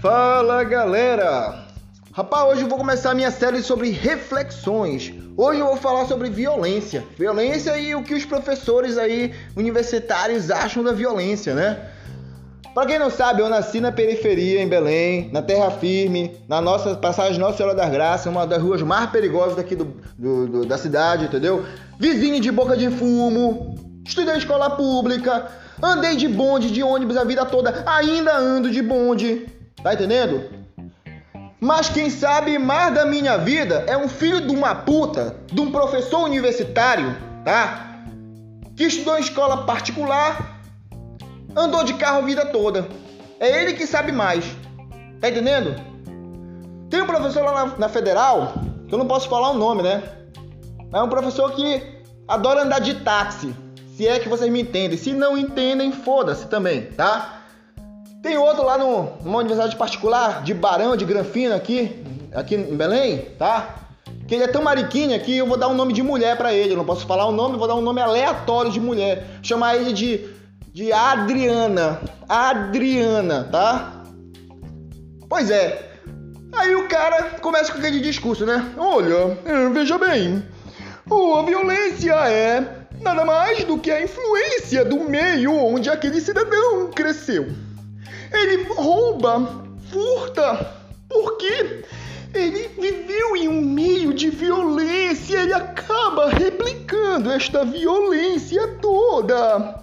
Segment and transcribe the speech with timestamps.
[0.00, 1.66] Fala galera!
[2.12, 5.12] Rapaz, hoje eu vou começar a minha série sobre reflexões.
[5.36, 7.04] Hoje eu vou falar sobre violência.
[7.18, 11.90] Violência e o que os professores aí universitários acham da violência, né?
[12.72, 16.94] Para quem não sabe, eu nasci na periferia, em Belém, na terra firme, na nossa
[16.94, 20.78] passagem Nossa Senhora das Graças, uma das ruas mais perigosas daqui do, do, do, da
[20.78, 21.64] cidade, entendeu?
[21.98, 23.74] Vizinho de boca de fumo,
[24.06, 25.48] estudei escola pública,
[25.82, 30.50] andei de bonde, de ônibus a vida toda, ainda ando de bonde, tá entendendo?
[31.60, 35.72] Mas quem sabe mais da minha vida é um filho de uma puta, de um
[35.72, 38.02] professor universitário, tá?
[38.76, 40.58] Que estudou em escola particular
[41.56, 42.88] andou de carro a vida toda.
[43.40, 44.44] É ele que sabe mais.
[45.20, 45.74] Tá entendendo?
[46.88, 48.54] Tem um professor lá na, na Federal,
[48.86, 50.02] que eu não posso falar o nome, né?
[50.92, 51.82] É um professor que
[52.26, 53.54] adora andar de táxi.
[53.96, 54.96] Se é que vocês me entendem.
[54.96, 57.37] Se não entendem, foda-se também, tá?
[58.28, 63.24] Tem outro lá no, numa universidade particular, de Barão, de Granfino, aqui, aqui em Belém,
[63.38, 63.76] tá?
[64.26, 66.74] Que ele é tão mariquinha que eu vou dar um nome de mulher para ele.
[66.74, 69.26] Eu não posso falar o nome, vou dar um nome aleatório de mulher.
[69.42, 70.28] Chamar ele de
[70.74, 72.02] de Adriana.
[72.28, 74.04] Adriana, tá?
[75.26, 75.90] Pois é.
[76.52, 78.74] Aí o cara começa com aquele discurso, né?
[78.76, 80.44] Olha, é, veja bem.
[81.10, 82.62] A violência é
[83.00, 87.48] nada mais do que a influência do meio onde aquele cidadão cresceu.
[88.32, 90.74] Ele rouba, furta,
[91.08, 91.84] porque
[92.34, 99.82] ele viveu em um meio de violência, ele acaba replicando esta violência toda.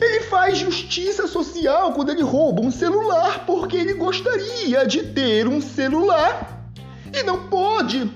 [0.00, 5.60] Ele faz justiça social quando ele rouba um celular porque ele gostaria de ter um
[5.60, 6.70] celular
[7.12, 8.10] e não pode.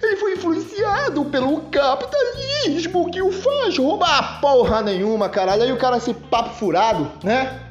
[0.00, 5.62] Ele foi influenciado pelo capitalismo que o faz roubar porra nenhuma, caralho.
[5.62, 7.65] Aí o cara esse papo furado, né?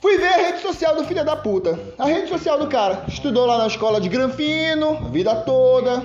[0.00, 1.78] Fui ver a rede social do filho da puta.
[1.98, 3.04] A rede social do cara.
[3.06, 6.02] Estudou lá na escola de Granfino, vida toda.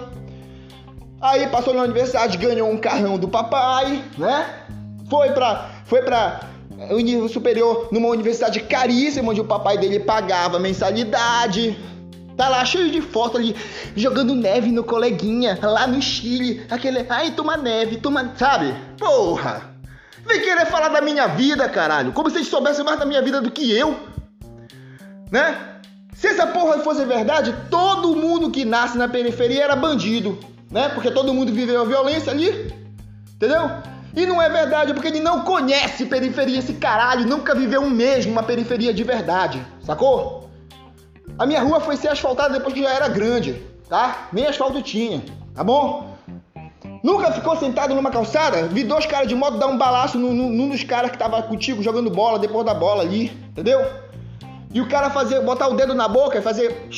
[1.22, 4.66] Aí passou na universidade, ganhou um carrão do papai, né?
[5.10, 6.42] Foi pra, foi pra
[6.90, 11.78] o nível superior numa universidade caríssima, onde o papai dele pagava mensalidade.
[12.36, 13.56] Tá lá cheio de foto ali,
[13.96, 16.66] jogando neve no coleguinha, lá no Chile.
[16.70, 18.34] Aquele, ai, toma neve, toma.
[18.36, 18.76] Sabe?
[19.00, 19.75] Porra!
[20.26, 22.12] Vem querer falar da minha vida, caralho.
[22.12, 24.00] Como se eles soubessem mais da minha vida do que eu.
[25.32, 25.56] Né?
[26.14, 30.40] Se essa porra fosse verdade, todo mundo que nasce na periferia era bandido.
[30.72, 30.90] Né?
[30.90, 32.74] Porque todo mundo viveu a violência ali.
[33.36, 33.70] Entendeu?
[34.16, 38.26] E não é verdade, porque ele não conhece periferia, esse caralho, nunca viveu um mês
[38.26, 40.50] numa periferia de verdade, sacou?
[41.38, 44.30] A minha rua foi ser asfaltada depois que já era grande, tá?
[44.32, 45.22] Nem asfalto tinha,
[45.54, 46.15] tá bom?
[47.06, 48.64] Nunca ficou sentado numa calçada?
[48.66, 51.84] Vi dois caras de moto dar um balaço num, num dos caras que tava contigo
[51.84, 53.80] jogando bola depois da bola ali, entendeu?
[54.74, 56.90] E o cara fazer, botar o dedo na boca e fazer.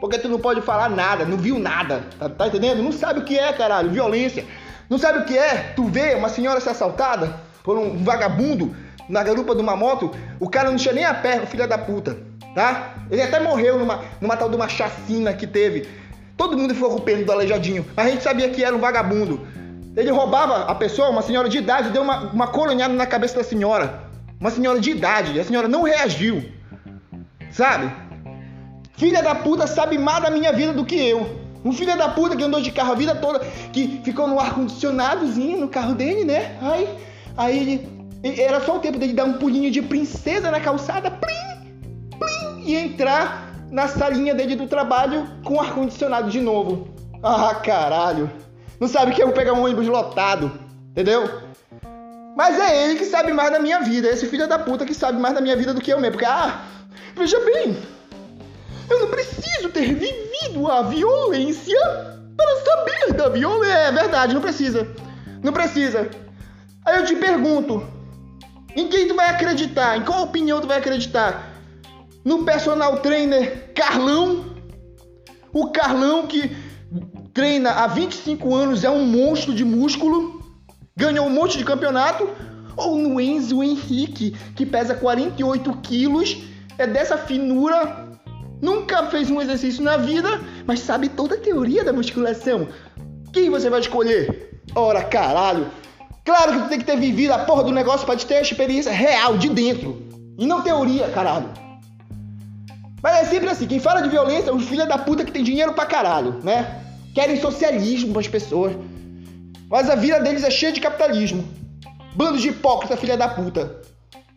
[0.00, 2.82] Porque tu não pode falar nada, não viu nada, tá, tá entendendo?
[2.82, 4.46] Não sabe o que é, caralho, violência.
[4.88, 5.74] Não sabe o que é?
[5.76, 8.74] Tu vê uma senhora ser assaltada por um vagabundo
[9.06, 12.16] na garupa de uma moto, o cara não tinha nem a perna, filha da puta,
[12.54, 12.94] tá?
[13.10, 15.86] Ele até morreu numa, numa tal de uma chacina que teve.
[16.36, 19.46] Todo mundo com pena do aleijadinho, a gente sabia que era um vagabundo.
[19.96, 23.44] Ele roubava a pessoa, uma senhora de idade, deu uma, uma coronhada na cabeça da
[23.44, 24.02] senhora.
[24.40, 26.44] Uma senhora de idade, e a senhora não reagiu.
[27.52, 27.94] Sabe?
[28.96, 31.44] Filha da puta sabe mais da minha vida do que eu.
[31.64, 33.38] Um filho da puta que andou de carro a vida toda,
[33.72, 36.58] que ficou no ar-condicionadozinho no carro dele, né?
[36.60, 36.88] Aí,
[37.36, 41.86] aí ele, era só o tempo dele dar um pulinho de princesa na calçada, plim,
[42.18, 46.88] plim, e entrar na salinha dele do trabalho com ar-condicionado de novo.
[47.22, 48.30] Ah, caralho.
[48.80, 50.52] Não sabe que eu vou pegar um ônibus lotado,
[50.90, 51.28] entendeu?
[52.36, 55.18] Mas é ele que sabe mais da minha vida, esse filho da puta que sabe
[55.18, 56.12] mais da minha vida do que eu mesmo.
[56.12, 56.62] Porque, ah,
[57.16, 57.76] veja bem,
[58.90, 61.78] eu não preciso ter vivido a violência
[62.36, 63.72] para saber da violência.
[63.72, 64.86] É verdade, não precisa.
[65.42, 66.10] Não precisa.
[66.84, 67.86] Aí eu te pergunto:
[68.74, 69.96] em quem tu vai acreditar?
[69.96, 71.53] Em qual opinião tu vai acreditar?
[72.24, 74.56] No personal trainer Carlão?
[75.52, 76.50] O Carlão que
[77.34, 80.42] treina há 25 anos, é um monstro de músculo,
[80.96, 82.28] ganhou um monte de campeonato?
[82.76, 86.38] Ou no Enzo Henrique, que pesa 48 quilos,
[86.78, 88.04] é dessa finura
[88.60, 92.68] nunca fez um exercício na vida, mas sabe toda a teoria da musculação.
[93.32, 94.60] Quem você vai escolher?
[94.74, 95.70] Ora, caralho!
[96.24, 98.90] Claro que tu tem que ter vivido a porra do negócio para ter a experiência
[98.90, 100.02] real de dentro.
[100.38, 101.63] E não teoria, caralho.
[103.04, 105.44] Mas é sempre assim, quem fala de violência é os filhos da puta que tem
[105.44, 106.80] dinheiro pra caralho, né?
[107.14, 108.72] Querem socialismo pras pessoas.
[109.68, 111.46] Mas a vida deles é cheia de capitalismo.
[112.14, 113.78] Bandos de hipócrita, filha da puta.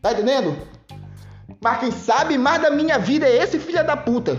[0.02, 0.58] Tá entendendo?
[1.64, 4.38] Mas quem sabe mais da minha vida é esse filho da puta.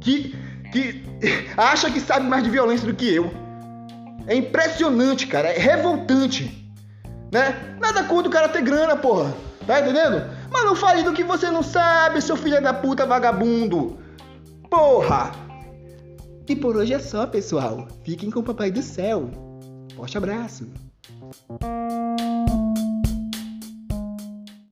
[0.00, 0.34] Que,
[0.72, 1.04] que
[1.54, 3.30] acha que sabe mais de violência do que eu.
[4.26, 5.48] É impressionante, cara.
[5.48, 6.72] É revoltante.
[7.30, 7.76] Né?
[7.78, 9.34] Nada contra o cara ter grana, porra.
[9.66, 10.37] Tá entendendo?
[10.50, 13.98] Mas não fale do que você não sabe, seu filho da puta vagabundo.
[14.70, 15.32] Porra!
[16.48, 17.86] E por hoje é só, pessoal.
[18.04, 19.30] Fiquem com o Papai do Céu.
[19.94, 20.66] Forte abraço.